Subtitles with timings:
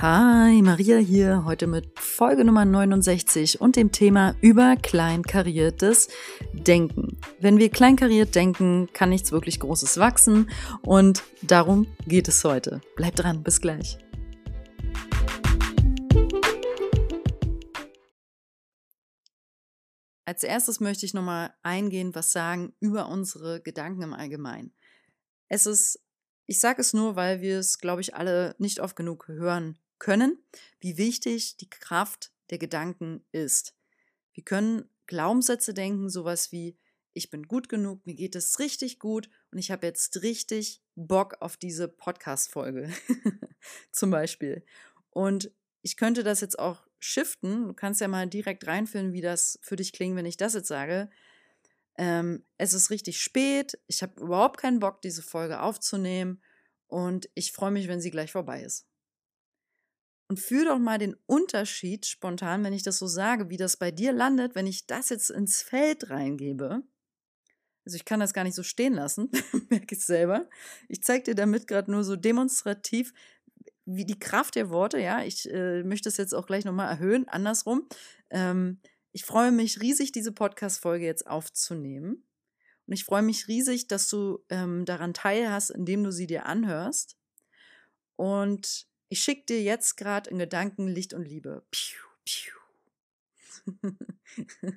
[0.00, 6.06] Hi, Maria hier, heute mit Folge Nummer 69 und dem Thema über kleinkariertes
[6.52, 7.18] Denken.
[7.40, 10.50] Wenn wir kleinkariert denken, kann nichts wirklich Großes wachsen
[10.82, 12.80] und darum geht es heute.
[12.94, 13.98] Bleibt dran, bis gleich.
[20.26, 24.72] Als erstes möchte ich nochmal eingehen, was sagen über unsere Gedanken im Allgemeinen.
[25.48, 25.98] Es ist
[26.46, 30.38] ich sage es nur, weil wir es, glaube ich, alle nicht oft genug hören können,
[30.80, 33.74] wie wichtig die Kraft der Gedanken ist.
[34.32, 36.78] Wir können Glaubenssätze denken, sowas wie,
[37.12, 41.36] ich bin gut genug, mir geht es richtig gut und ich habe jetzt richtig Bock
[41.40, 42.92] auf diese Podcast-Folge.
[43.92, 44.64] Zum Beispiel.
[45.10, 45.50] Und
[45.82, 47.68] ich könnte das jetzt auch shiften.
[47.68, 50.68] Du kannst ja mal direkt reinfühlen, wie das für dich klingt, wenn ich das jetzt
[50.68, 51.10] sage.
[51.96, 56.40] Ähm, es ist richtig spät, ich habe überhaupt keinen Bock, diese Folge aufzunehmen
[56.86, 58.86] und ich freue mich, wenn sie gleich vorbei ist.
[60.28, 63.90] Und fühl doch mal den Unterschied spontan, wenn ich das so sage, wie das bei
[63.90, 66.82] dir landet, wenn ich das jetzt ins Feld reingebe.
[67.86, 69.30] Also ich kann das gar nicht so stehen lassen,
[69.70, 70.46] merke ich selber.
[70.88, 73.14] Ich zeige dir damit gerade nur so demonstrativ,
[73.86, 77.26] wie die Kraft der Worte, ja, ich äh, möchte es jetzt auch gleich nochmal erhöhen,
[77.28, 77.88] andersrum.
[78.28, 78.80] Ähm,
[79.12, 82.28] ich freue mich riesig, diese Podcast-Folge jetzt aufzunehmen.
[82.86, 87.16] Und ich freue mich riesig, dass du ähm, daran teilhast, indem du sie dir anhörst.
[88.16, 91.64] Und ich schicke dir jetzt gerade in Gedanken Licht und Liebe.
[91.70, 92.52] Piu, piu.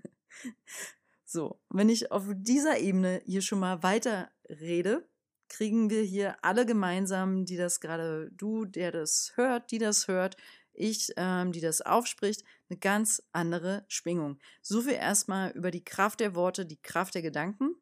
[1.25, 5.07] so, wenn ich auf dieser Ebene hier schon mal weiter rede,
[5.49, 10.37] kriegen wir hier alle gemeinsam, die das gerade, du, der das hört, die das hört,
[10.73, 14.39] ich, ähm, die das aufspricht, eine ganz andere Schwingung.
[14.61, 17.75] So viel erstmal über die Kraft der Worte, die Kraft der Gedanken,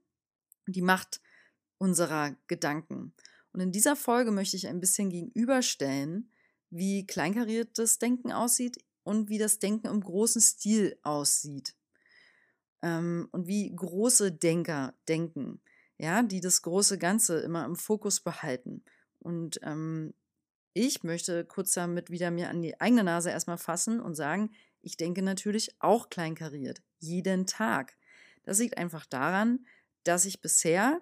[0.65, 1.21] die Macht
[1.77, 3.13] unserer Gedanken.
[3.53, 6.31] Und in dieser Folge möchte ich ein bisschen gegenüberstellen,
[6.69, 11.75] wie kleinkariertes Denken aussieht und wie das Denken im großen Stil aussieht.
[12.81, 15.61] Ähm, und wie große Denker denken,
[15.97, 18.83] ja, die das große Ganze immer im Fokus behalten.
[19.19, 20.13] Und ähm,
[20.73, 24.95] ich möchte kurz damit wieder mir an die eigene Nase erstmal fassen und sagen, ich
[24.95, 27.97] denke natürlich auch kleinkariert, jeden Tag.
[28.43, 29.65] Das liegt einfach daran,
[30.03, 31.01] dass ich bisher,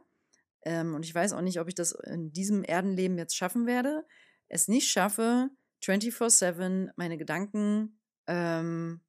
[0.64, 4.06] ähm, und ich weiß auch nicht, ob ich das in diesem Erdenleben jetzt schaffen werde,
[4.48, 5.50] es nicht schaffe,
[5.84, 9.02] 24-7 meine Gedanken ähm,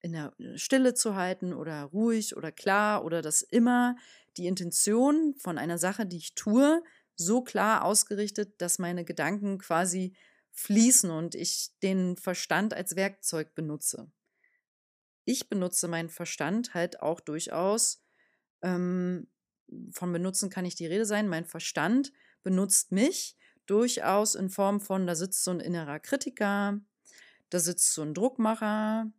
[0.00, 3.96] in der Stille zu halten oder ruhig oder klar oder dass immer
[4.36, 6.82] die Intention von einer Sache, die ich tue,
[7.14, 10.14] so klar ausgerichtet, dass meine Gedanken quasi
[10.52, 14.10] fließen und ich den Verstand als Werkzeug benutze.
[15.24, 18.04] Ich benutze meinen Verstand halt auch durchaus,
[18.62, 19.28] ähm,
[19.90, 22.12] von benutzen kann nicht die Rede sein, mein Verstand
[22.42, 26.80] benutzt mich durchaus in Form von, da sitzt so ein innerer Kritiker,
[27.50, 29.10] da sitzt so ein Druckmacher,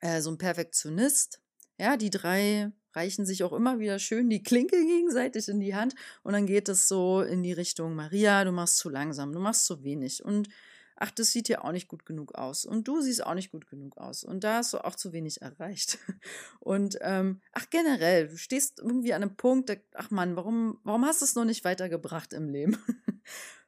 [0.00, 1.40] äh, so ein Perfektionist.
[1.78, 5.94] Ja, die drei reichen sich auch immer wieder schön die Klinke gegenseitig in die Hand
[6.22, 9.66] und dann geht es so in die Richtung, Maria, du machst zu langsam, du machst
[9.66, 10.48] zu wenig und
[10.96, 13.68] ach, das sieht ja auch nicht gut genug aus und du siehst auch nicht gut
[13.68, 15.98] genug aus und da hast du auch zu wenig erreicht.
[16.60, 21.20] Und ähm, ach, generell, du stehst irgendwie an einem Punkt, ach Mann, warum, warum hast
[21.20, 22.76] du es noch nicht weitergebracht im Leben?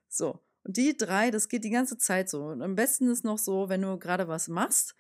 [0.09, 0.41] so.
[0.65, 2.45] Und die drei, das geht die ganze Zeit so.
[2.45, 4.95] Und am besten ist noch so, wenn du gerade was machst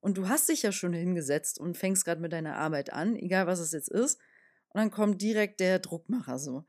[0.00, 3.46] und du hast dich ja schon hingesetzt und fängst gerade mit deiner Arbeit an, egal
[3.46, 4.20] was es jetzt ist.
[4.70, 6.64] Und dann kommt direkt der Druckmacher so.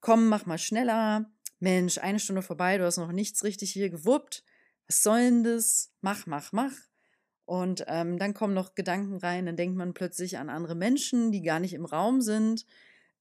[0.00, 1.30] Komm, mach mal schneller.
[1.58, 4.42] Mensch, eine Stunde vorbei, du hast noch nichts richtig hier gewuppt.
[4.86, 5.92] Was soll denn das?
[6.00, 6.72] Mach, mach, mach.
[7.44, 11.42] Und ähm, dann kommen noch Gedanken rein, dann denkt man plötzlich an andere Menschen, die
[11.42, 12.64] gar nicht im Raum sind.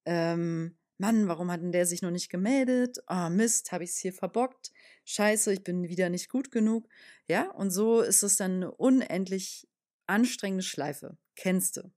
[0.06, 2.98] Ähm, Mann, warum hat denn der sich noch nicht gemeldet?
[3.08, 4.74] Oh, Mist, habe ich es hier verbockt?
[5.06, 6.90] Scheiße, ich bin wieder nicht gut genug.
[7.26, 9.70] Ja, und so ist es dann eine unendlich
[10.08, 11.18] anstrengende Schleife.
[11.38, 11.90] Kennst du?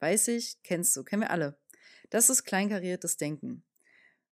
[0.00, 1.58] Weiß ich, kennst du, kennen wir alle.
[2.10, 3.64] Das ist kleinkariertes Denken.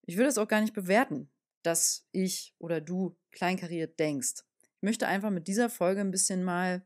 [0.06, 1.32] Ich würde es auch gar nicht bewerten,
[1.64, 4.44] dass ich oder du kleinkariert denkst.
[4.76, 6.86] Ich möchte einfach mit dieser Folge ein bisschen mal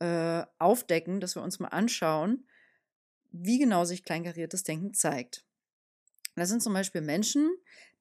[0.00, 2.46] äh, aufdecken, dass wir uns mal anschauen,
[3.30, 5.46] wie genau sich kleinkariertes Denken zeigt.
[6.34, 7.50] Das sind zum Beispiel Menschen,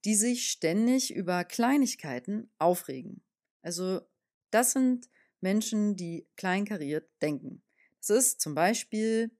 [0.05, 3.21] die sich ständig über Kleinigkeiten aufregen.
[3.61, 4.01] Also
[4.49, 5.09] das sind
[5.41, 7.61] Menschen, die kleinkariert denken.
[7.99, 9.31] Das ist zum Beispiel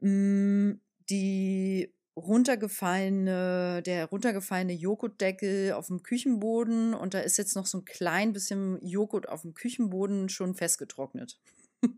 [0.00, 0.80] mh, mm,
[1.10, 7.84] die runtergefallene, der runtergefallene Joghurtdeckel auf dem Küchenboden und da ist jetzt noch so ein
[7.84, 11.38] klein bisschen Joghurt auf dem Küchenboden schon festgetrocknet.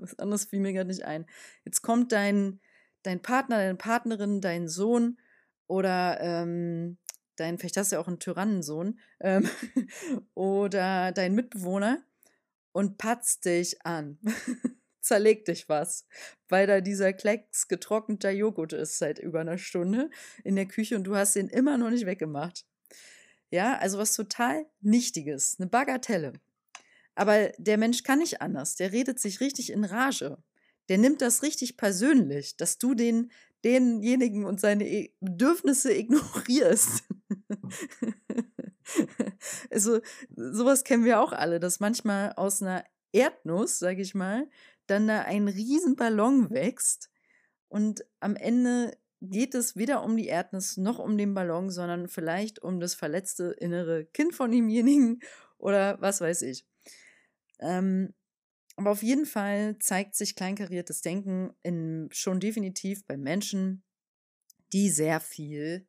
[0.00, 1.26] Was anderes fiel mir gerade nicht ein.
[1.64, 2.60] Jetzt kommt dein,
[3.06, 5.18] dein Partner, deine Partnerin, dein Sohn
[5.66, 6.98] oder ähm,
[7.36, 9.48] dein, vielleicht hast du ja auch einen Tyrannensohn ähm,
[10.34, 12.02] oder dein Mitbewohner
[12.72, 14.18] und patzt dich an.
[15.00, 16.04] Zerlegt dich was,
[16.48, 20.10] weil da dieser Klecks getrockneter Joghurt ist seit über einer Stunde
[20.42, 22.66] in der Küche und du hast den immer noch nicht weggemacht.
[23.50, 26.32] Ja, also was total Nichtiges, eine Bagatelle.
[27.14, 28.74] Aber der Mensch kann nicht anders.
[28.74, 30.38] Der redet sich richtig in Rage.
[30.88, 33.30] Der nimmt das richtig persönlich, dass du den
[33.64, 37.04] denjenigen und seine e-, Bedürfnisse ignorierst.
[39.70, 40.00] also
[40.36, 44.48] sowas kennen wir auch alle, dass manchmal aus einer Erdnuss, sage ich mal,
[44.86, 47.10] dann da ein Riesenballon wächst
[47.68, 52.62] und am Ende geht es weder um die Erdnuss noch um den Ballon, sondern vielleicht
[52.62, 55.20] um das verletzte innere Kind von demjenigen
[55.58, 56.66] oder was weiß ich.
[57.58, 58.14] Ähm,
[58.76, 63.82] aber auf jeden Fall zeigt sich kleinkariertes Denken in, schon definitiv bei Menschen,
[64.72, 65.86] die sehr viel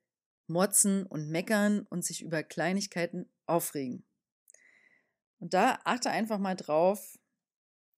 [0.47, 4.05] motzen und meckern und sich über Kleinigkeiten aufregen.
[5.39, 7.19] Und da achte einfach mal drauf,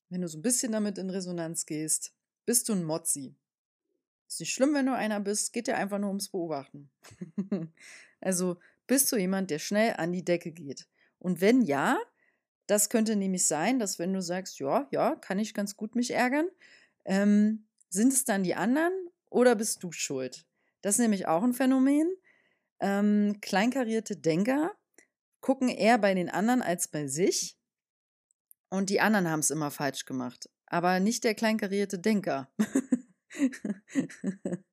[0.10, 2.14] wenn du so ein bisschen damit in Resonanz gehst,
[2.46, 3.36] bist du ein Mozzi.
[4.28, 6.90] Ist nicht schlimm, wenn du einer bist, geht dir einfach nur ums Beobachten.
[8.22, 10.88] also bist du jemand, der schnell an die Decke geht.
[11.20, 12.00] Und wenn ja,
[12.70, 16.12] das könnte nämlich sein, dass wenn du sagst, ja, ja, kann ich ganz gut mich
[16.12, 16.48] ärgern,
[17.06, 18.94] ähm, sind es dann die anderen
[19.30, 20.46] oder bist du schuld?
[20.82, 22.14] Das ist nämlich auch ein Phänomen.
[22.80, 24.72] Ähm, kleinkarierte Denker
[25.42, 27.58] gucken eher bei den anderen als bei sich.
[28.70, 30.48] Und die anderen haben es immer falsch gemacht.
[30.68, 32.52] Aber nicht der kleinkarierte Denker.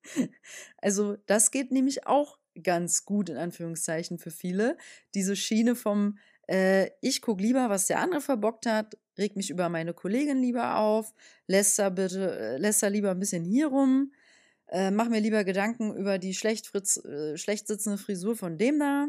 [0.76, 4.76] also das geht nämlich auch ganz gut in Anführungszeichen für viele.
[5.14, 9.69] Diese Schiene vom äh, ich gucke lieber, was der andere verbockt hat, reg mich über
[9.69, 11.14] meine Kollegin lieber auf,
[11.46, 14.12] lässt er bitte, äh, lässt er lieber ein bisschen hier rum,
[14.69, 18.78] äh, mach mir lieber Gedanken über die schlecht, fritz, äh, schlecht sitzende Frisur von dem
[18.78, 19.08] da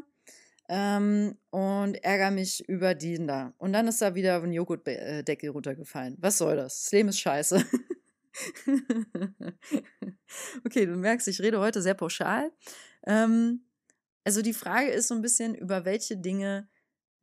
[0.69, 3.54] ähm, und ärgere mich über den da.
[3.57, 6.18] Und dann ist da wieder ein Joghurtdeckel runtergefallen.
[6.19, 6.83] Was soll das?
[6.83, 7.66] Das Leben ist scheiße.
[10.66, 12.51] okay, du merkst, ich rede heute sehr pauschal.
[13.06, 13.62] Ähm,
[14.24, 16.68] also die Frage ist so ein bisschen, über welche Dinge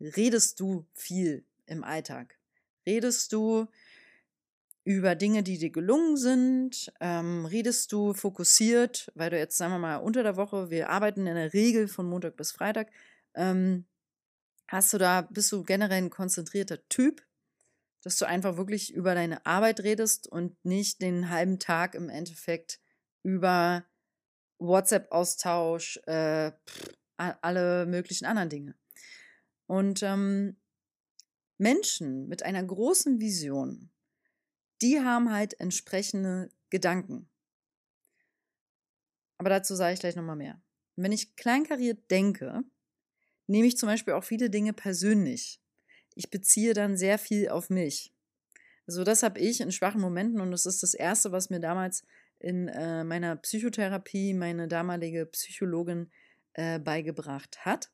[0.00, 2.38] redest du viel im Alltag?
[2.86, 3.66] Redest du
[4.84, 6.92] über Dinge, die dir gelungen sind?
[7.00, 11.26] Ähm, redest du fokussiert, weil du jetzt, sagen wir mal, unter der Woche, wir arbeiten
[11.26, 12.90] in der Regel von Montag bis Freitag,
[13.34, 13.86] ähm,
[14.68, 17.24] hast du da, bist du generell ein konzentrierter Typ,
[18.02, 22.80] dass du einfach wirklich über deine Arbeit redest und nicht den halben Tag im Endeffekt
[23.22, 23.84] über
[24.58, 26.52] WhatsApp-Austausch, äh,
[27.16, 28.74] alle möglichen anderen Dinge.
[29.66, 30.56] Und ähm,
[31.58, 33.90] Menschen mit einer großen Vision,
[34.82, 37.28] die haben halt entsprechende Gedanken.
[39.38, 40.60] Aber dazu sage ich gleich nochmal mehr.
[40.96, 42.62] wenn ich kleinkariert denke,
[43.46, 45.60] nehme ich zum Beispiel auch viele Dinge persönlich.
[46.14, 48.12] Ich beziehe dann sehr viel auf mich.
[48.86, 52.04] Also das habe ich in schwachen Momenten und das ist das Erste, was mir damals
[52.38, 56.10] in äh, meiner Psychotherapie meine damalige Psychologin
[56.52, 57.90] äh, beigebracht hat.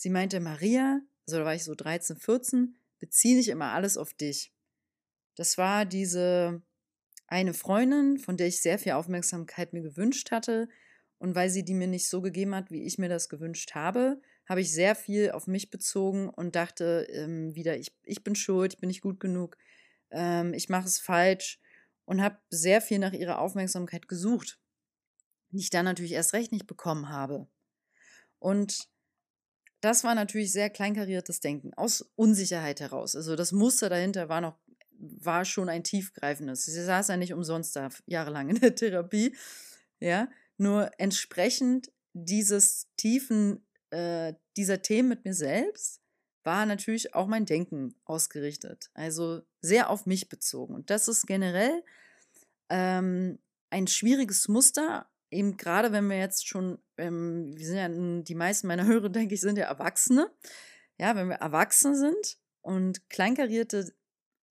[0.00, 4.14] Sie meinte, Maria, also da war ich so 13, 14, beziehe nicht immer alles auf
[4.14, 4.50] dich.
[5.36, 6.62] Das war diese
[7.26, 10.70] eine Freundin, von der ich sehr viel Aufmerksamkeit mir gewünscht hatte.
[11.18, 14.22] Und weil sie die mir nicht so gegeben hat, wie ich mir das gewünscht habe,
[14.48, 18.72] habe ich sehr viel auf mich bezogen und dachte ähm, wieder, ich, ich bin schuld,
[18.72, 19.58] ich bin nicht gut genug,
[20.12, 21.60] ähm, ich mache es falsch
[22.06, 24.58] und habe sehr viel nach ihrer Aufmerksamkeit gesucht,
[25.50, 27.48] die ich dann natürlich erst recht nicht bekommen habe.
[28.38, 28.88] Und
[29.80, 33.16] das war natürlich sehr kleinkariertes Denken, aus Unsicherheit heraus.
[33.16, 34.58] Also das Muster dahinter war noch,
[34.98, 36.66] war schon ein tiefgreifendes.
[36.66, 39.34] Sie saß ja nicht umsonst da jahrelang in der Therapie.
[39.98, 46.00] Ja, nur entsprechend dieses tiefen, äh, dieser Themen mit mir selbst
[46.42, 48.90] war natürlich auch mein Denken ausgerichtet.
[48.94, 50.74] Also sehr auf mich bezogen.
[50.74, 51.82] Und das ist generell
[52.70, 53.38] ähm,
[53.70, 57.88] ein schwieriges Muster, eben gerade wenn wir jetzt schon, ähm, wir sind ja,
[58.22, 60.30] die meisten meiner Hörer, denke ich, sind ja Erwachsene.
[60.98, 63.94] Ja, wenn wir erwachsen sind und kleinkarierte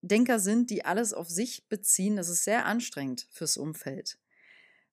[0.02, 4.18] Denker sind, die alles auf sich beziehen, das ist sehr anstrengend fürs Umfeld.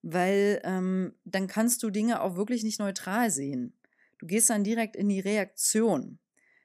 [0.03, 3.73] Weil ähm, dann kannst du Dinge auch wirklich nicht neutral sehen.
[4.19, 6.19] Du gehst dann direkt in die Reaktion.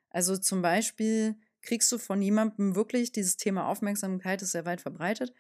[0.10, 5.34] Also zum Beispiel kriegst du von jemandem wirklich dieses Thema Aufmerksamkeit, ist sehr weit verbreitet,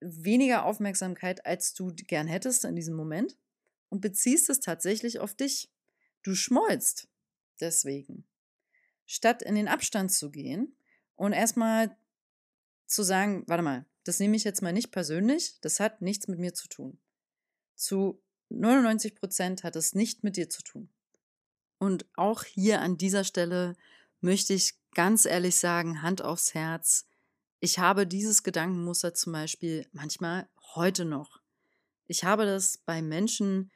[0.00, 3.36] weniger Aufmerksamkeit, als du gern hättest in diesem Moment
[3.88, 5.70] und beziehst es tatsächlich auf dich.
[6.22, 7.08] Du schmolzt
[7.60, 8.26] deswegen.
[9.06, 10.76] Statt in den Abstand zu gehen
[11.16, 11.96] und erstmal
[12.86, 16.38] zu sagen, warte mal, das nehme ich jetzt mal nicht persönlich, das hat nichts mit
[16.38, 16.98] mir zu tun.
[17.74, 20.90] Zu 99 Prozent hat es nicht mit dir zu tun.
[21.78, 23.76] Und auch hier an dieser Stelle
[24.20, 27.06] möchte ich ganz ehrlich sagen, Hand aufs Herz,
[27.64, 31.40] ich habe dieses Gedankenmuster zum Beispiel manchmal heute noch.
[32.06, 33.70] Ich habe das bei Menschen,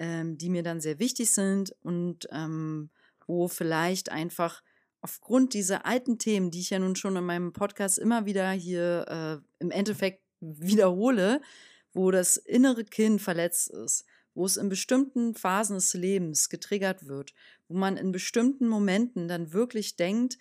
[0.00, 2.90] ähm, die mir dann sehr wichtig sind und ähm,
[3.28, 4.60] wo vielleicht einfach
[5.02, 9.06] aufgrund dieser alten Themen, die ich ja nun schon in meinem Podcast immer wieder hier
[9.08, 11.40] äh, im Endeffekt wiederhole,
[11.92, 14.04] wo das innere Kind verletzt ist,
[14.34, 17.34] wo es in bestimmten Phasen des Lebens getriggert wird,
[17.68, 20.38] wo man in bestimmten Momenten dann wirklich denkt,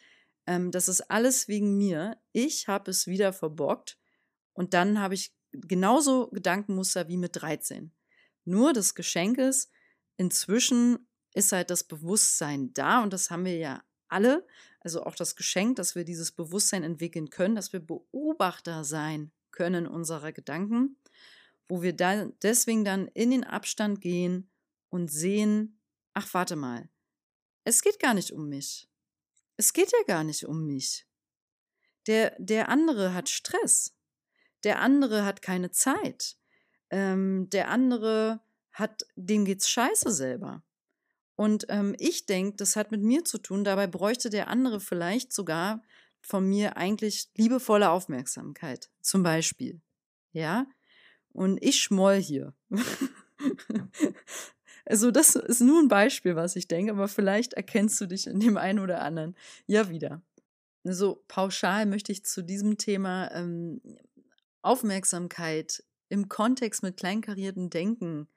[0.48, 3.98] ähm, das ist alles wegen mir, ich habe es wieder verbockt
[4.54, 7.92] und dann habe ich genauso Gedankenmuster wie mit 13.
[8.46, 9.70] Nur das Geschenk ist,
[10.16, 14.48] inzwischen ist halt das Bewusstsein da und das haben wir ja alle,
[14.80, 19.86] also auch das Geschenk, dass wir dieses Bewusstsein entwickeln können, dass wir Beobachter sein können
[19.86, 20.98] unserer Gedanken,
[21.68, 24.50] wo wir dann deswegen dann in den Abstand gehen
[24.89, 25.82] und sehen,
[26.13, 26.89] ach warte mal,
[27.66, 28.88] es geht gar nicht um mich.
[29.58, 31.06] Es geht ja gar nicht um mich.
[32.06, 33.96] Der, der andere hat Stress.
[34.64, 36.38] Der andere hat keine Zeit.
[36.90, 38.40] Ähm, der andere
[38.72, 40.64] hat, dem geht's scheiße selber.
[41.36, 43.64] Und ähm, ich denke, das hat mit mir zu tun.
[43.64, 45.84] Dabei bräuchte der andere vielleicht sogar
[46.22, 48.90] von mir eigentlich liebevolle Aufmerksamkeit.
[49.02, 49.82] Zum Beispiel.
[50.32, 50.66] Ja?
[51.34, 52.54] Und ich schmoll hier.
[54.89, 58.39] also, das ist nur ein Beispiel, was ich denke, aber vielleicht erkennst du dich in
[58.39, 60.22] dem einen oder anderen ja wieder.
[60.84, 63.82] So pauschal möchte ich zu diesem Thema ähm,
[64.62, 68.29] Aufmerksamkeit im Kontext mit kleinkarierten Denken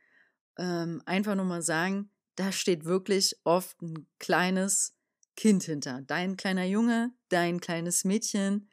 [0.58, 4.96] ähm, einfach nur mal sagen, da steht wirklich oft ein kleines
[5.36, 6.02] Kind hinter.
[6.02, 8.68] Dein kleiner Junge, dein kleines Mädchen,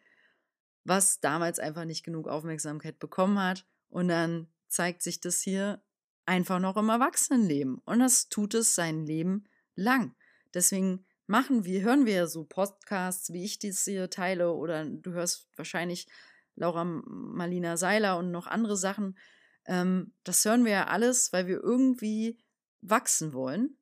[0.84, 3.66] was damals einfach nicht genug Aufmerksamkeit bekommen hat.
[3.90, 5.82] Und dann zeigt sich das hier
[6.28, 7.80] einfach noch im Erwachsenenleben.
[7.86, 10.16] Und das tut es sein Leben lang.
[10.54, 15.12] Deswegen machen wir, hören wir ja so Podcasts, wie ich dies hier teile, oder du
[15.14, 16.08] hörst wahrscheinlich
[16.56, 19.18] Laura Marlina Seiler und noch andere Sachen.
[19.66, 22.38] Ähm, das hören wir ja alles, weil wir irgendwie
[22.82, 23.78] wachsen wollen.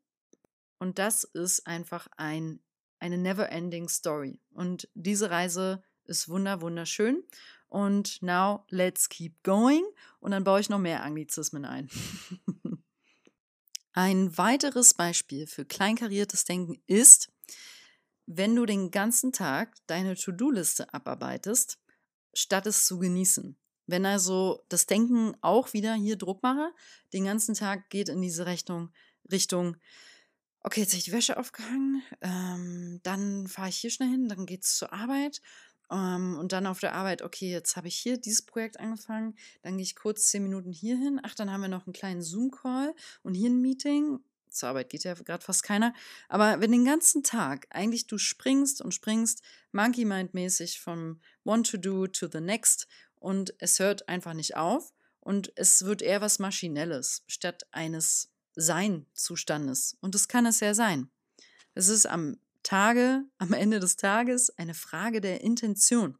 [0.78, 2.60] Und das ist einfach ein,
[3.00, 4.40] eine never-ending Story.
[4.52, 7.24] Und diese Reise ist wunder, wunderschön.
[7.70, 9.84] Und now let's keep going.
[10.20, 11.90] Und dann baue ich noch mehr Anglizismen ein.
[13.94, 17.32] ein weiteres Beispiel für kleinkariertes Denken ist,
[18.26, 21.80] wenn du den ganzen Tag deine To-Do-Liste abarbeitest,
[22.34, 23.56] statt es zu genießen.
[23.88, 26.72] Wenn also das Denken auch wieder hier Druck mache,
[27.14, 28.92] den ganzen Tag geht in diese Richtung,
[29.32, 29.78] Richtung,
[30.62, 34.46] okay, jetzt habe ich die Wäsche aufgehangen, ähm, dann fahre ich hier schnell hin, dann
[34.48, 35.42] geht es zur Arbeit
[35.92, 39.78] ähm, und dann auf der Arbeit, okay, jetzt habe ich hier dieses Projekt angefangen, dann
[39.78, 42.94] gehe ich kurz zehn Minuten hier hin, ach, dann haben wir noch einen kleinen Zoom-Call
[43.24, 44.20] und hier ein Meeting.
[44.50, 45.94] Zur Arbeit geht ja gerade fast keiner.
[46.30, 49.42] Aber wenn den ganzen Tag eigentlich du springst und springst,
[49.74, 52.88] Monkey Mind mäßig vom One to Do to the next
[53.20, 59.98] und es hört einfach nicht auf und es wird eher was Maschinelles statt eines Sein-Zustandes.
[60.00, 61.10] Und das kann es ja sein.
[61.74, 66.18] Es ist am Tage, am Ende des Tages eine Frage der Intention.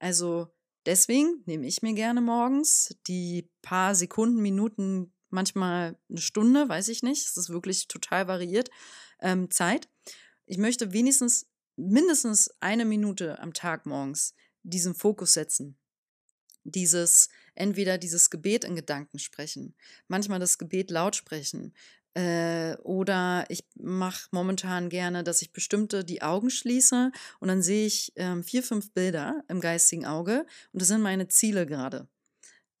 [0.00, 0.48] Also
[0.84, 7.02] deswegen nehme ich mir gerne morgens die paar Sekunden, Minuten, manchmal eine Stunde, weiß ich
[7.02, 8.68] nicht, es ist wirklich total variiert,
[9.20, 9.88] ähm, Zeit.
[10.44, 15.78] Ich möchte wenigstens mindestens eine Minute am Tag morgens diesen Fokus setzen
[16.70, 19.74] dieses, entweder dieses Gebet in Gedanken sprechen,
[20.06, 21.74] manchmal das Gebet laut sprechen.
[22.18, 27.86] Äh, oder ich mache momentan gerne, dass ich bestimmte die Augen schließe und dann sehe
[27.86, 32.08] ich äh, vier, fünf Bilder im geistigen Auge und das sind meine Ziele gerade,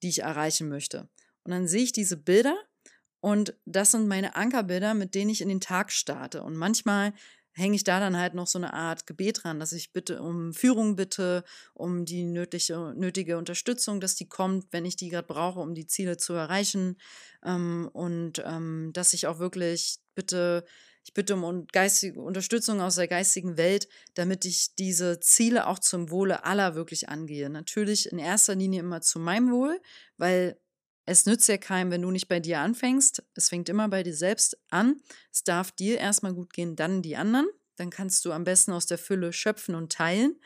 [0.02, 1.08] die ich erreichen möchte.
[1.44, 2.56] Und dann sehe ich diese Bilder
[3.20, 6.42] und das sind meine Ankerbilder, mit denen ich in den Tag starte.
[6.42, 7.12] Und manchmal
[7.58, 10.54] hänge ich da dann halt noch so eine Art Gebet dran, dass ich bitte um
[10.54, 15.60] Führung bitte, um die nötige, nötige Unterstützung, dass die kommt, wenn ich die gerade brauche,
[15.60, 16.96] um die Ziele zu erreichen.
[17.44, 20.64] Ähm, und ähm, dass ich auch wirklich bitte,
[21.04, 26.10] ich bitte um geistige Unterstützung aus der geistigen Welt, damit ich diese Ziele auch zum
[26.10, 27.50] Wohle aller wirklich angehe.
[27.50, 29.80] Natürlich in erster Linie immer zu meinem Wohl,
[30.16, 30.58] weil
[31.08, 33.22] es nützt ja keinem, wenn du nicht bei dir anfängst.
[33.34, 35.00] Es fängt immer bei dir selbst an.
[35.32, 37.48] Es darf dir erstmal gut gehen, dann die anderen.
[37.76, 40.38] Dann kannst du am besten aus der Fülle schöpfen und teilen.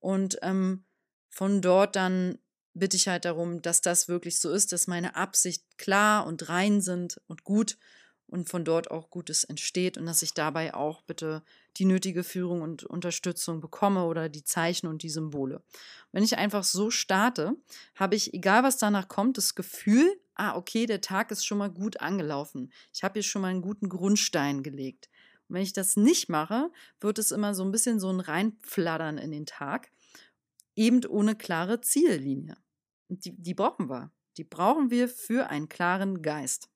[0.00, 0.84] Und ähm,
[1.30, 2.38] von dort dann
[2.74, 6.80] bitte ich halt darum, dass das wirklich so ist, dass meine Absicht klar und rein
[6.80, 7.78] sind und gut
[8.26, 11.42] und von dort auch Gutes entsteht und dass ich dabei auch bitte
[11.76, 15.62] die nötige Führung und Unterstützung bekomme oder die Zeichen und die Symbole.
[16.12, 17.56] Wenn ich einfach so starte,
[17.94, 21.70] habe ich, egal was danach kommt, das Gefühl, ah, okay, der Tag ist schon mal
[21.70, 22.72] gut angelaufen.
[22.92, 25.08] Ich habe hier schon mal einen guten Grundstein gelegt.
[25.48, 29.18] Und wenn ich das nicht mache, wird es immer so ein bisschen so ein Reinflattern
[29.18, 29.90] in den Tag,
[30.76, 32.56] eben ohne klare Ziellinie.
[33.08, 34.10] Die, die brauchen wir.
[34.36, 36.68] Die brauchen wir für einen klaren Geist.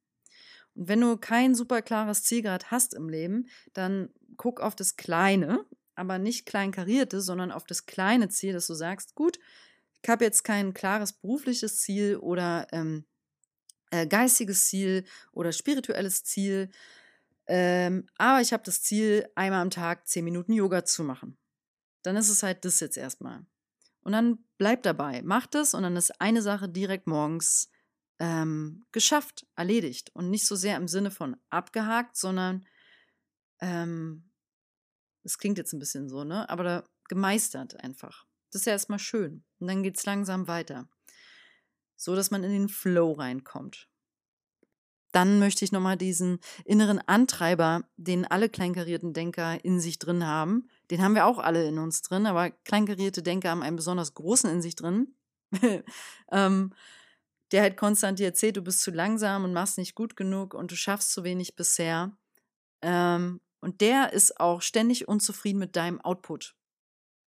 [0.78, 4.97] Und wenn du kein super klares Ziel gerade hast im Leben, dann guck auf das
[4.97, 5.64] Kleine,
[5.97, 9.40] aber nicht kleinkarierte, sondern auf das kleine Ziel, dass du sagst, gut,
[10.00, 13.04] ich habe jetzt kein klares berufliches Ziel oder ähm,
[13.90, 16.70] äh, geistiges Ziel oder spirituelles Ziel,
[17.49, 21.37] ähm, aber ich habe das Ziel, einmal am Tag zehn Minuten Yoga zu machen.
[22.02, 23.44] Dann ist es halt das jetzt erstmal.
[24.02, 27.68] Und dann bleib dabei, mach das und dann ist eine Sache direkt morgens
[28.18, 30.10] ähm, geschafft, erledigt.
[30.14, 32.66] Und nicht so sehr im Sinne von abgehakt, sondern
[33.60, 34.30] ähm,
[35.22, 36.48] das klingt jetzt ein bisschen so, ne?
[36.48, 38.26] Aber da gemeistert einfach.
[38.50, 39.44] Das ist ja erstmal schön.
[39.58, 40.88] Und dann geht es langsam weiter.
[41.96, 43.88] So dass man in den Flow reinkommt.
[45.12, 50.68] Dann möchte ich nochmal diesen inneren Antreiber, den alle kleinkarierten Denker in sich drin haben.
[50.90, 54.50] Den haben wir auch alle in uns drin, aber kleinkarierte Denker haben einen besonders großen
[54.50, 55.14] in sich drin.
[56.30, 56.75] ähm,
[57.52, 60.71] der halt konstant dir erzählt, du bist zu langsam und machst nicht gut genug und
[60.71, 62.17] du schaffst zu wenig bisher.
[62.83, 66.57] Ähm, und der ist auch ständig unzufrieden mit deinem Output.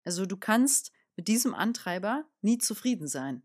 [0.03, 3.43] Also du kannst mit diesem Antreiber nie zufrieden sein.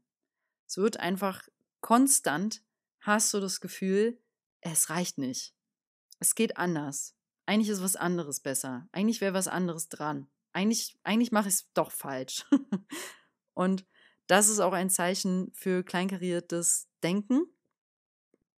[0.66, 1.48] Es wird einfach
[1.80, 2.62] konstant,
[3.00, 4.18] hast du das Gefühl,
[4.60, 5.54] es reicht nicht.
[6.18, 7.14] Es geht anders.
[7.46, 8.88] Eigentlich ist was anderes besser.
[8.92, 10.28] Eigentlich wäre was anderes dran.
[10.52, 12.46] Eigentlich, eigentlich mache ich es doch falsch.
[13.54, 13.84] und
[14.26, 17.46] das ist auch ein Zeichen für kleinkariertes Denken.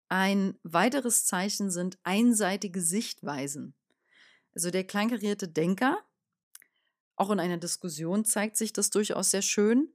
[0.07, 3.73] Ein weiteres Zeichen sind einseitige Sichtweisen.
[4.53, 5.97] Also der kleinkarierte Denker,
[7.15, 9.93] auch in einer Diskussion zeigt sich das durchaus sehr schön,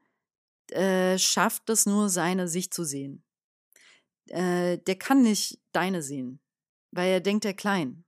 [0.70, 3.22] äh, schafft es nur, seine Sicht zu sehen.
[4.28, 6.40] Äh, der kann nicht deine sehen,
[6.90, 8.04] weil er denkt er klein.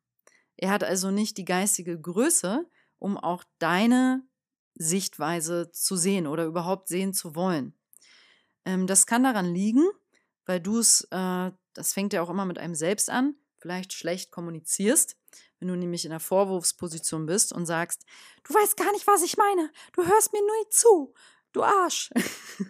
[0.57, 4.22] Er hat also nicht die geistige Größe, um auch deine
[4.74, 7.74] Sichtweise zu sehen oder überhaupt sehen zu wollen.
[8.64, 9.85] Ähm, das kann daran liegen,
[10.46, 14.30] weil du es, äh, das fängt ja auch immer mit einem selbst an, vielleicht schlecht
[14.30, 15.16] kommunizierst,
[15.58, 18.04] wenn du nämlich in der Vorwurfsposition bist und sagst,
[18.44, 21.14] du weißt gar nicht, was ich meine, du hörst mir nur zu,
[21.52, 22.11] du Arsch.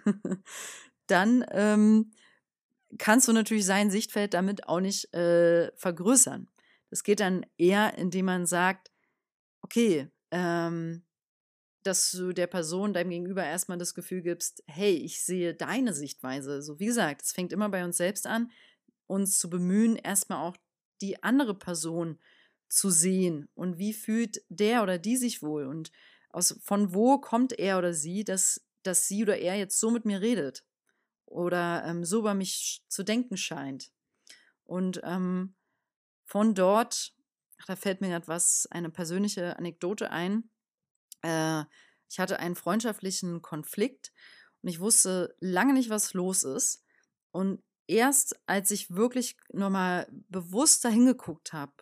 [1.06, 2.12] Dann ähm,
[2.98, 6.48] kannst du natürlich sein Sichtfeld damit auch nicht äh, vergrößern.
[6.90, 8.90] Das geht dann eher, indem man sagt,
[9.62, 11.02] okay, ähm,
[11.82, 16.62] dass du der Person, deinem Gegenüber erstmal das Gefühl gibst, hey, ich sehe deine Sichtweise.
[16.62, 18.50] So wie gesagt, es fängt immer bei uns selbst an,
[19.06, 20.56] uns zu bemühen, erstmal auch
[21.00, 22.18] die andere Person
[22.68, 25.92] zu sehen und wie fühlt der oder die sich wohl und
[26.30, 30.06] aus, von wo kommt er oder sie, dass, dass sie oder er jetzt so mit
[30.06, 30.64] mir redet
[31.26, 33.92] oder ähm, so über mich zu denken scheint.
[34.64, 35.54] Und ähm,
[36.24, 37.14] von dort,
[37.58, 40.48] ach, da fällt mir gerade was, eine persönliche Anekdote ein
[41.22, 41.64] äh,
[42.08, 44.12] ich hatte einen freundschaftlichen Konflikt
[44.62, 46.84] und ich wusste lange nicht, was los ist.
[47.30, 51.72] Und erst als ich wirklich nochmal bewusst dahin geguckt habe,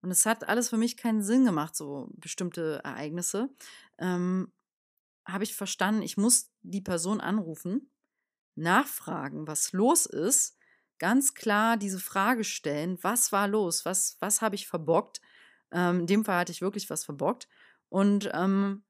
[0.00, 3.50] und es hat alles für mich keinen Sinn gemacht, so bestimmte Ereignisse,
[3.98, 4.52] ähm,
[5.26, 7.90] habe ich verstanden, ich muss die Person anrufen,
[8.54, 10.56] nachfragen, was los ist,
[10.98, 15.20] ganz klar diese Frage stellen, was war los, was, was habe ich verbockt.
[15.70, 17.48] Ähm, in dem Fall hatte ich wirklich was verbockt
[17.88, 18.84] und ähm,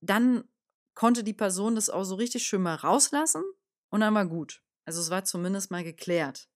[0.00, 0.44] dann
[0.94, 3.44] konnte die Person das auch so richtig schön mal rauslassen
[3.90, 4.62] und dann war gut.
[4.84, 6.48] Also es war zumindest mal geklärt.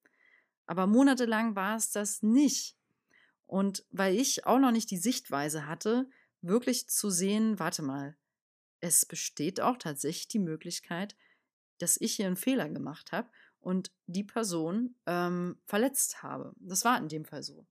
[0.67, 2.77] Aber monatelang war es das nicht.
[3.47, 6.09] Und weil ich auch noch nicht die Sichtweise hatte,
[6.43, 8.17] wirklich zu sehen, warte mal,
[8.81, 11.17] es besteht auch tatsächlich die Möglichkeit,
[11.79, 13.29] dass ich hier einen Fehler gemacht habe
[13.61, 16.55] und die Person ähm, verletzt habe.
[16.57, 17.67] Das war in dem Fall so.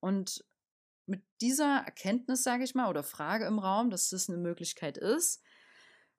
[0.00, 0.44] Und
[1.06, 5.42] mit dieser Erkenntnis, sage ich mal, oder Frage im Raum, dass das eine Möglichkeit ist,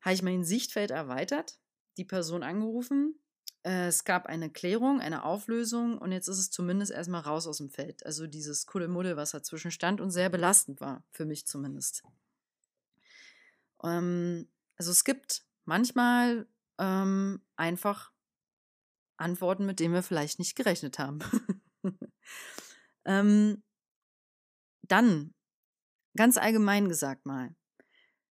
[0.01, 1.59] habe ich mein Sichtfeld erweitert,
[1.97, 3.19] die Person angerufen.
[3.63, 7.57] Äh, es gab eine Klärung, eine Auflösung und jetzt ist es zumindest erstmal raus aus
[7.57, 8.05] dem Feld.
[8.05, 12.03] Also dieses Kuddelmuddel, was dazwischen stand und sehr belastend war, für mich zumindest.
[13.83, 18.11] Ähm, also es gibt manchmal ähm, einfach
[19.17, 21.19] Antworten, mit denen wir vielleicht nicht gerechnet haben.
[23.05, 23.63] ähm,
[24.87, 25.33] dann,
[26.15, 27.55] ganz allgemein gesagt mal,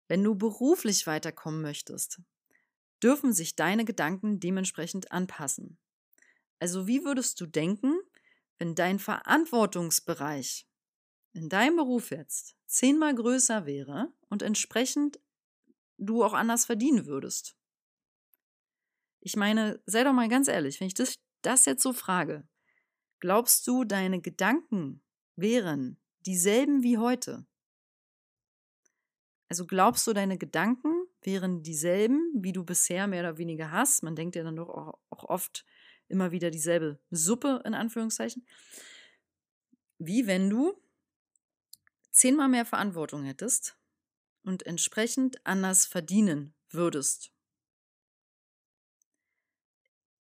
[0.08, 2.22] wenn du beruflich weiterkommen möchtest,
[3.02, 5.78] dürfen sich deine Gedanken dementsprechend anpassen.
[6.60, 8.00] Also wie würdest du denken,
[8.58, 10.68] wenn dein Verantwortungsbereich
[11.34, 15.20] in deinem Beruf jetzt zehnmal größer wäre und entsprechend
[15.98, 17.56] du auch anders verdienen würdest.
[19.20, 22.48] Ich meine, sei doch mal ganz ehrlich, wenn ich das, das jetzt so frage,
[23.20, 25.02] glaubst du, deine Gedanken
[25.36, 27.46] wären dieselben wie heute?
[29.48, 34.04] Also glaubst du, deine Gedanken wären dieselben, wie du bisher mehr oder weniger hast?
[34.04, 35.66] Man denkt ja dann doch auch, oft
[36.08, 38.46] immer wieder dieselbe Suppe in Anführungszeichen.
[39.98, 40.74] Wie wenn du
[42.12, 43.78] zehnmal mehr Verantwortung hättest
[44.44, 47.32] und entsprechend anders verdienen würdest.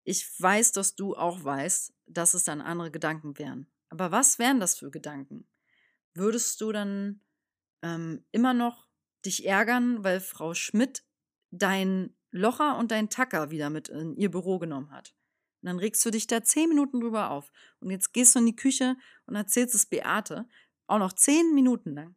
[0.02, 3.70] Ich weiß, dass du auch weißt, dass es dann andere Gedanken wären.
[3.88, 5.46] Aber was wären das für Gedanken?
[6.14, 7.20] Würdest du dann
[7.82, 8.88] ähm, immer noch
[9.24, 11.04] dich ärgern, weil Frau Schmidt
[11.50, 15.14] dein Locher und dein Tacker wieder mit in ihr Büro genommen hat?
[15.62, 17.50] Und dann regst du dich da zehn Minuten drüber auf.
[17.80, 18.96] Und jetzt gehst du in die Küche
[19.26, 20.46] und erzählst es Beate,
[20.86, 22.16] auch noch zehn Minuten lang.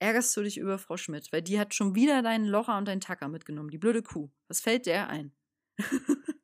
[0.00, 3.00] Ärgerst du dich über Frau Schmidt, weil die hat schon wieder deinen Locher und deinen
[3.00, 4.30] Tacker mitgenommen, die blöde Kuh.
[4.46, 5.32] Was fällt der ein?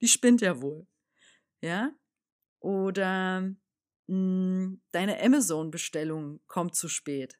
[0.00, 0.86] die spinnt ja wohl.
[1.62, 1.92] Ja?
[2.60, 3.54] Oder
[4.08, 7.38] hm, deine Amazon-Bestellung kommt zu spät.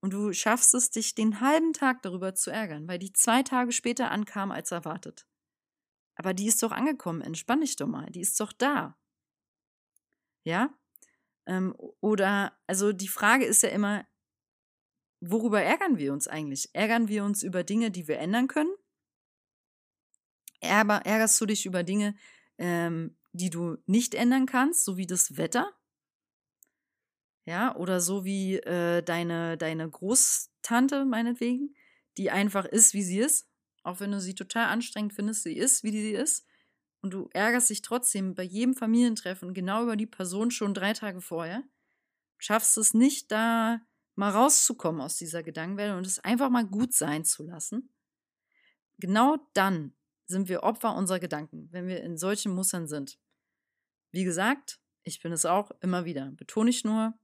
[0.00, 3.72] Und du schaffst es, dich den halben Tag darüber zu ärgern, weil die zwei Tage
[3.72, 5.26] später ankam als erwartet.
[6.14, 8.96] Aber die ist doch angekommen, entspann dich doch mal, die ist doch da.
[10.44, 10.72] Ja?
[11.46, 14.06] Ähm, oder, also die Frage ist ja immer,
[15.20, 16.70] worüber ärgern wir uns eigentlich?
[16.74, 18.74] Ärgern wir uns über Dinge, die wir ändern können?
[20.60, 22.16] Ärger, ärgerst du dich über Dinge,
[22.58, 25.72] ähm, die du nicht ändern kannst, so wie das Wetter?
[27.44, 31.74] Ja, oder so wie äh, deine, deine Großtante, meinetwegen,
[32.18, 33.48] die einfach ist, wie sie ist.
[33.82, 36.46] Auch wenn du sie total anstrengend findest, sie ist, wie sie ist.
[37.00, 41.20] Und du ärgerst dich trotzdem bei jedem Familientreffen genau über die Person schon drei Tage
[41.20, 41.62] vorher.
[42.38, 43.80] Schaffst es nicht, da
[44.14, 47.88] mal rauszukommen aus dieser Gedankenwelt und es einfach mal gut sein zu lassen.
[48.98, 49.94] Genau dann
[50.28, 53.18] sind wir Opfer unserer Gedanken, wenn wir in solchen Mustern sind.
[54.12, 56.30] Wie gesagt, ich bin es auch immer wieder.
[56.32, 57.18] Betone ich nur,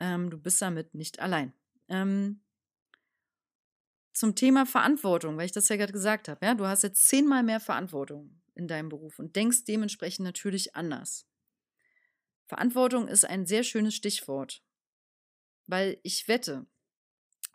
[0.00, 1.52] ähm, du bist damit nicht allein.
[1.88, 2.42] Ähm,
[4.12, 6.44] zum Thema Verantwortung, weil ich das ja gerade gesagt habe.
[6.44, 11.26] Ja, du hast jetzt zehnmal mehr Verantwortung in deinem Beruf und denkst dementsprechend natürlich anders.
[12.46, 14.62] Verantwortung ist ein sehr schönes Stichwort,
[15.66, 16.66] weil ich wette,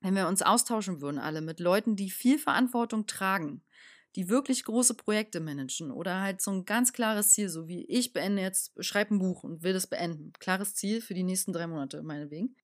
[0.02, 3.64] wenn wir uns austauschen würden, alle mit Leuten, die viel Verantwortung tragen,
[4.18, 8.14] die wirklich große Projekte managen oder halt so ein ganz klares Ziel, so wie ich
[8.14, 10.34] beende jetzt, schreibe ein Buch und will das beenden.
[10.40, 12.56] Klares Ziel für die nächsten drei Monate, meinetwegen.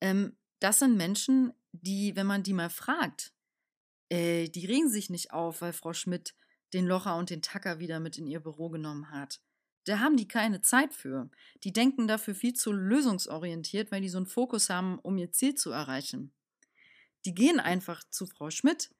[0.00, 3.32] Ähm, das sind Menschen, die, wenn man die mal fragt,
[4.08, 6.34] äh, die regen sich nicht auf, weil Frau Schmidt
[6.72, 9.40] den Locher und den Tacker wieder mit in ihr Büro genommen hat.
[9.84, 11.30] Da haben die keine Zeit für.
[11.62, 15.54] Die denken dafür viel zu lösungsorientiert, weil die so einen Fokus haben, um ihr Ziel
[15.54, 16.32] zu erreichen.
[17.24, 18.90] Die gehen einfach zu Frau Schmidt,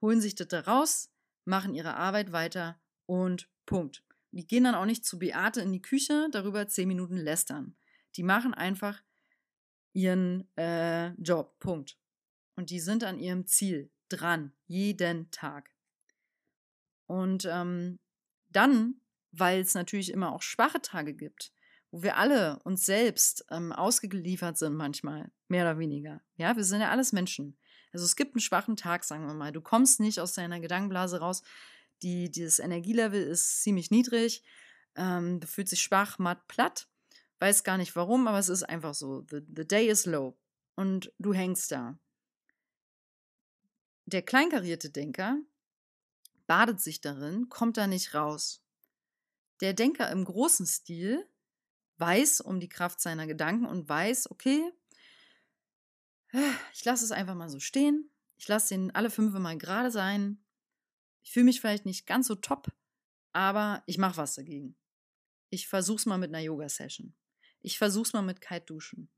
[0.00, 1.10] holen sich das da raus,
[1.44, 4.04] machen ihre Arbeit weiter und Punkt.
[4.32, 7.76] Die gehen dann auch nicht zu Beate in die Küche, darüber zehn Minuten lästern.
[8.16, 9.02] Die machen einfach
[9.92, 11.58] ihren äh, Job.
[11.58, 11.98] Punkt.
[12.56, 15.70] Und die sind an ihrem Ziel dran, jeden Tag.
[17.06, 17.98] Und ähm,
[18.48, 19.00] dann,
[19.32, 21.52] weil es natürlich immer auch schwache Tage gibt,
[21.90, 26.20] wo wir alle uns selbst ähm, ausgeliefert sind manchmal, mehr oder weniger.
[26.36, 27.58] Ja, wir sind ja alles Menschen.
[27.92, 29.52] Also es gibt einen schwachen Tag, sagen wir mal.
[29.52, 31.42] Du kommst nicht aus deiner Gedankenblase raus.
[32.02, 34.42] Die, dieses Energielevel ist ziemlich niedrig.
[34.94, 36.88] Ähm, du fühlst dich schwach, matt, platt.
[37.40, 39.24] Weiß gar nicht warum, aber es ist einfach so.
[39.30, 40.36] The, the day is low.
[40.74, 41.98] Und du hängst da.
[44.06, 45.38] Der kleinkarierte Denker
[46.46, 48.62] badet sich darin, kommt da nicht raus.
[49.60, 51.28] Der Denker im großen Stil
[51.98, 54.72] weiß um die Kraft seiner Gedanken und weiß, okay,
[56.72, 58.10] ich lasse es einfach mal so stehen.
[58.36, 60.42] Ich lasse den alle fünf mal gerade sein.
[61.22, 62.72] Ich fühle mich vielleicht nicht ganz so top,
[63.32, 64.76] aber ich mache was dagegen.
[65.50, 67.14] Ich versuch's mal mit einer Yoga-Session.
[67.60, 69.10] Ich versuch's mal mit Kite-Duschen.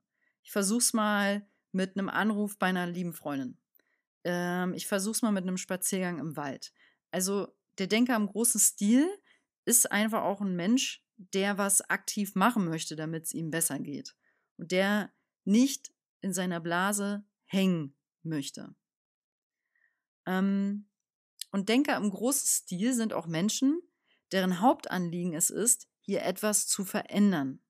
[0.42, 3.58] Ich versuch's mal mit einem Anruf bei einer lieben Freundin.
[4.24, 6.72] Ähm, ich versuch's mal mit einem Spaziergang im Wald.
[7.10, 9.08] Also der Denker im großen Stil
[9.64, 14.16] ist einfach auch ein Mensch, der was aktiv machen möchte, damit es ihm besser geht.
[14.56, 15.12] Und der
[15.44, 18.74] nicht in seiner Blase hängen möchte.
[20.26, 20.86] Ähm,
[21.52, 23.80] und Denker im großen Stil sind auch Menschen,
[24.32, 27.60] deren Hauptanliegen es ist, hier etwas zu verändern.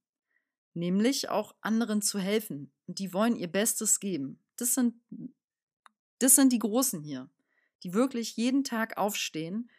[0.75, 2.73] Nämlich auch anderen zu helfen.
[2.87, 4.39] Und die wollen ihr Bestes geben.
[4.57, 4.95] Das sind,
[6.19, 7.31] das sind die Großen hier
[7.83, 9.71] die wirklich jeden Tag aufstehen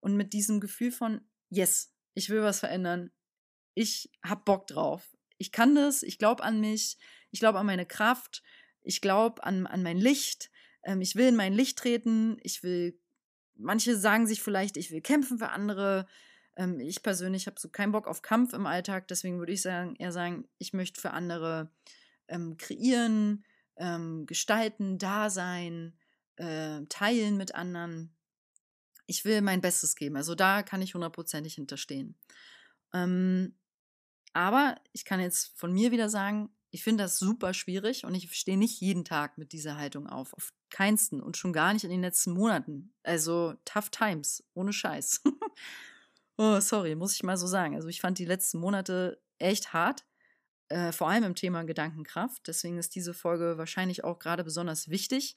[0.00, 3.10] und mit diesem Gefühl von, yes, ich will was verändern,
[3.74, 5.16] ich habe Bock drauf.
[5.40, 6.98] Ich kann das, ich glaube an mich,
[7.30, 8.42] ich glaube an meine Kraft,
[8.82, 10.50] ich glaube an, an mein Licht,
[10.82, 13.00] ähm, ich will in mein Licht treten, ich will,
[13.56, 16.06] manche sagen sich vielleicht, ich will kämpfen für andere.
[16.56, 19.96] Ähm, ich persönlich habe so keinen Bock auf Kampf im Alltag, deswegen würde ich sagen,
[19.96, 21.72] eher sagen, ich möchte für andere
[22.28, 23.42] ähm, kreieren,
[23.76, 25.96] ähm, gestalten, da sein,
[26.36, 28.14] äh, teilen mit anderen.
[29.06, 30.16] Ich will mein Bestes geben.
[30.16, 32.14] Also da kann ich hundertprozentig hinterstehen.
[32.92, 33.54] Ähm,
[34.32, 38.32] aber ich kann jetzt von mir wieder sagen, ich finde das super schwierig und ich
[38.34, 40.32] stehe nicht jeden Tag mit dieser Haltung auf.
[40.34, 42.92] Auf keinsten und schon gar nicht in den letzten Monaten.
[43.02, 45.22] Also tough times, ohne Scheiß.
[46.36, 47.74] oh, sorry, muss ich mal so sagen.
[47.74, 50.04] Also ich fand die letzten Monate echt hart,
[50.68, 52.46] äh, vor allem im Thema Gedankenkraft.
[52.46, 55.36] Deswegen ist diese Folge wahrscheinlich auch gerade besonders wichtig.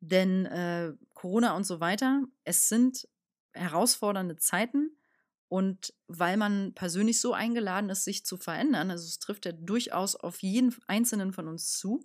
[0.00, 3.08] Denn äh, Corona und so weiter, es sind
[3.52, 4.90] herausfordernde Zeiten
[5.54, 10.16] und weil man persönlich so eingeladen ist, sich zu verändern, also es trifft ja durchaus
[10.16, 12.04] auf jeden Einzelnen von uns zu,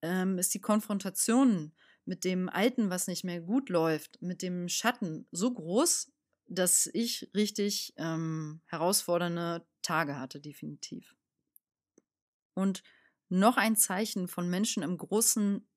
[0.00, 5.26] ähm, ist die Konfrontation mit dem Alten, was nicht mehr gut läuft, mit dem Schatten
[5.32, 6.12] so groß,
[6.46, 11.16] dass ich richtig ähm, herausfordernde Tage hatte, definitiv.
[12.54, 12.84] Und
[13.28, 15.68] noch ein Zeichen von Menschen im großen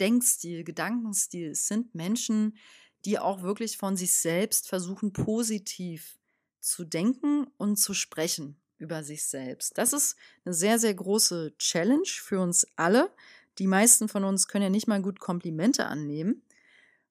[0.00, 2.58] Denkstil, Gedankenstil sind Menschen,
[3.04, 6.18] die auch wirklich von sich selbst versuchen, positiv
[6.60, 9.76] zu denken und zu sprechen über sich selbst.
[9.78, 13.10] Das ist eine sehr, sehr große Challenge für uns alle.
[13.58, 16.42] Die meisten von uns können ja nicht mal gut Komplimente annehmen.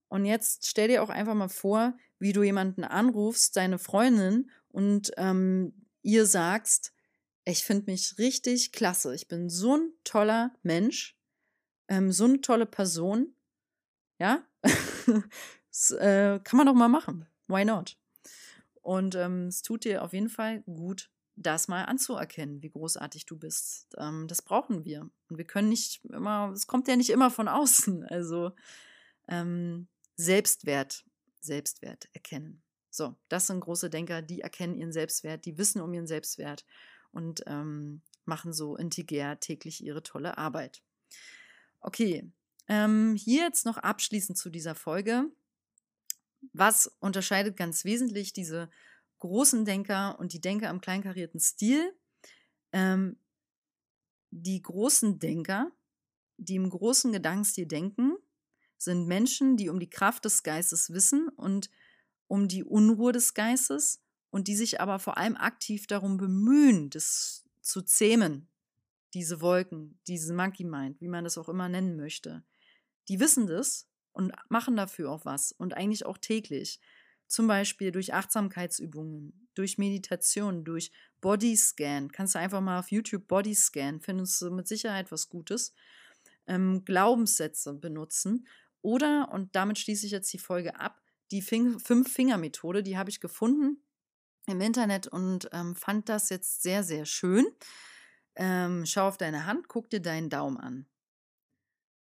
[0.07, 5.11] Und jetzt stell dir auch einfach mal vor, wie du jemanden anrufst, deine Freundin, und
[5.17, 5.73] ähm,
[6.03, 6.93] ihr sagst,
[7.45, 9.15] ich finde mich richtig klasse.
[9.15, 11.17] Ich bin so ein toller Mensch,
[11.87, 13.33] ähm, so eine tolle Person.
[14.19, 14.43] Ja,
[15.79, 17.25] das äh, kann man doch mal machen.
[17.47, 17.97] Why not?
[18.81, 23.37] Und ähm, es tut dir auf jeden Fall gut, das mal anzuerkennen, wie großartig du
[23.37, 23.87] bist.
[23.97, 25.09] Ähm, das brauchen wir.
[25.29, 28.03] Und wir können nicht immer, es kommt ja nicht immer von außen.
[28.09, 28.51] Also
[29.29, 29.87] ähm,
[30.17, 31.05] Selbstwert,
[31.39, 32.61] Selbstwert erkennen.
[32.89, 36.65] So, das sind große Denker, die erkennen ihren Selbstwert, die wissen um ihren Selbstwert
[37.11, 40.81] und ähm, machen so integer täglich ihre tolle Arbeit.
[41.79, 42.29] Okay,
[42.67, 45.31] ähm, hier jetzt noch abschließend zu dieser Folge.
[46.53, 48.69] Was unterscheidet ganz wesentlich diese
[49.19, 51.93] großen Denker und die Denker im kleinkarierten Stil?
[52.71, 53.17] Ähm,
[54.31, 55.71] die großen Denker,
[56.37, 58.15] die im großen Gedankenstil denken,
[58.77, 61.69] sind Menschen, die um die Kraft des Geistes wissen und
[62.27, 67.45] um die Unruhe des Geistes und die sich aber vor allem aktiv darum bemühen, das
[67.61, 68.47] zu zähmen,
[69.13, 72.43] diese Wolken, diese Monkey Mind, wie man das auch immer nennen möchte.
[73.09, 73.88] Die wissen das
[74.19, 76.81] und machen dafür auch was und eigentlich auch täglich.
[77.27, 82.11] Zum Beispiel durch Achtsamkeitsübungen, durch Meditation, durch Bodyscan.
[82.11, 85.73] Kannst du einfach mal auf YouTube Bodyscan, findest du mit Sicherheit was Gutes.
[86.47, 88.45] Ähm, Glaubenssätze benutzen.
[88.81, 91.01] Oder, und damit schließe ich jetzt die Folge ab,
[91.31, 93.81] die Fünf-Finger-Methode, die habe ich gefunden
[94.47, 97.45] im Internet und ähm, fand das jetzt sehr, sehr schön.
[98.35, 100.87] Ähm, schau auf deine Hand, guck dir deinen Daumen an.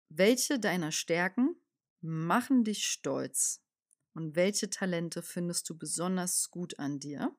[0.10, 1.61] Welche deiner Stärken
[2.02, 3.64] machen dich stolz?
[4.14, 7.36] Und welche Talente findest du besonders gut an dir?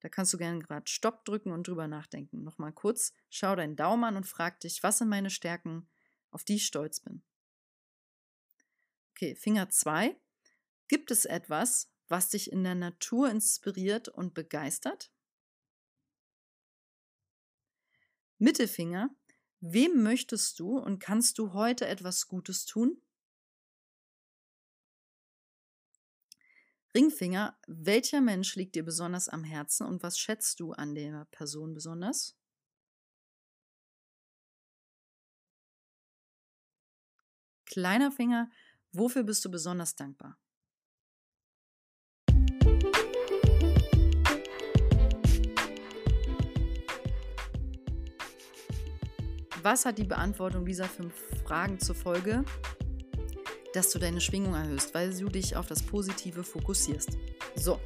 [0.00, 2.42] Da kannst du gerne gerade Stopp drücken und drüber nachdenken.
[2.42, 5.88] Nochmal kurz, schau deinen Daumen an und frag dich, was sind meine Stärken,
[6.30, 7.22] auf die ich stolz bin.
[9.12, 10.16] Okay, Finger 2.
[10.88, 15.12] Gibt es etwas, was dich in der Natur inspiriert und begeistert?
[18.38, 19.14] Mittelfinger.
[19.62, 23.00] Wem möchtest du und kannst du heute etwas Gutes tun?
[26.94, 31.74] Ringfinger, welcher Mensch liegt dir besonders am Herzen und was schätzt du an der Person
[31.74, 32.36] besonders?
[37.64, 38.50] Kleiner Finger,
[38.92, 40.36] wofür bist du besonders dankbar?
[49.62, 51.12] Was hat die Beantwortung dieser fünf
[51.44, 52.44] Fragen zur Folge?
[53.74, 57.18] Dass du deine Schwingung erhöhst, weil du dich auf das Positive fokussierst.
[57.56, 57.78] So,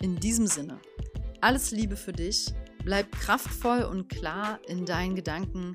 [0.00, 0.78] in diesem Sinne,
[1.40, 5.74] alles Liebe für dich, bleib kraftvoll und klar in deinen Gedanken,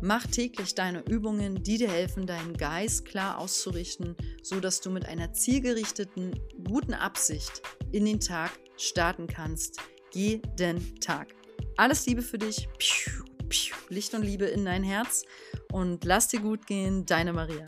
[0.00, 5.32] mach täglich deine Übungen, die dir helfen, deinen Geist klar auszurichten, sodass du mit einer
[5.32, 9.80] zielgerichteten, guten Absicht in den Tag starten kannst,
[10.12, 11.34] jeden Tag.
[11.76, 12.68] Alles Liebe für dich.
[13.88, 15.24] Licht und Liebe in dein Herz
[15.72, 17.64] und lass dir gut gehen, deine Maria.